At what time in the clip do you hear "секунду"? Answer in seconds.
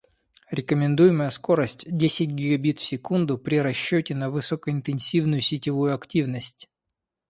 2.83-3.37